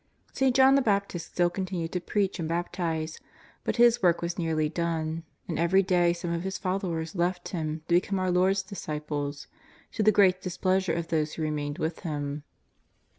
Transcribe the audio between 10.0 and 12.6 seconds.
the great displeasure of those who remained with him.